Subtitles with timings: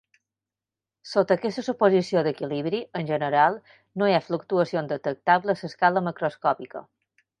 [1.09, 3.59] Sota aquesta suposició d'equilibri, en general,
[4.03, 6.83] no hi ha fluctuacions detectables a escala macroscòpica.